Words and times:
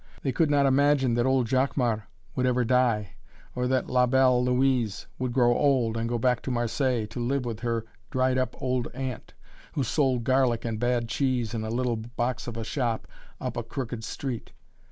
They 0.23 0.31
could 0.31 0.49
not 0.49 0.65
imagine 0.65 1.13
that 1.13 1.27
old 1.27 1.45
Jacquemart 1.45 2.01
would 2.35 2.47
ever 2.47 2.65
die, 2.65 3.09
or 3.53 3.67
that 3.67 3.85
La 3.87 4.07
Belle 4.07 4.43
Louise 4.43 5.05
would 5.19 5.31
grow 5.31 5.55
old, 5.55 5.95
and 5.95 6.09
go 6.09 6.17
back 6.17 6.41
to 6.41 6.49
Marseilles, 6.49 7.07
to 7.09 7.19
live 7.23 7.45
with 7.45 7.59
her 7.59 7.85
dried 8.09 8.39
up 8.39 8.59
old 8.59 8.87
aunt, 8.95 9.35
who 9.73 9.83
sold 9.83 10.23
garlic 10.23 10.65
and 10.65 10.79
bad 10.79 11.07
cheese 11.07 11.53
in 11.53 11.63
a 11.63 11.69
little 11.69 11.97
box 11.97 12.47
of 12.47 12.57
a 12.57 12.63
shop, 12.63 13.07
up 13.39 13.55
a 13.55 13.61
crooked 13.61 14.03
street! 14.03 14.53